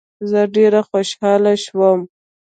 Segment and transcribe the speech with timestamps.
[0.29, 1.99] زه ډېر خوشاله شوم.